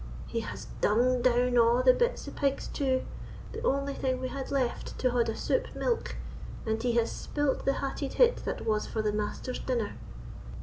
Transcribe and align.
"He 0.25 0.39
has 0.39 0.65
dung 0.81 1.21
down 1.21 1.55
a' 1.59 1.83
the 1.83 1.93
bits 1.95 2.27
o' 2.27 2.31
pigs, 2.31 2.67
too—the 2.67 3.61
only 3.63 3.93
thing 3.93 4.19
we 4.19 4.29
had 4.29 4.49
left 4.49 4.97
to 4.97 5.11
haud 5.11 5.29
a 5.29 5.35
soup 5.35 5.75
milk—and 5.75 6.81
he 6.81 6.93
has 6.93 7.11
spilt 7.11 7.65
the 7.65 7.73
hatted 7.73 8.13
hit 8.13 8.37
that 8.37 8.65
was 8.65 8.87
for 8.87 9.03
the 9.03 9.13
Master's 9.13 9.59
dinner. 9.59 9.97